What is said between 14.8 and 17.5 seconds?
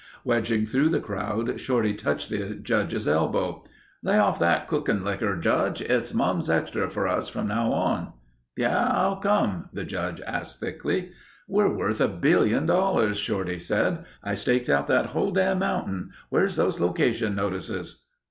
that whole dam' mountain. Where're those location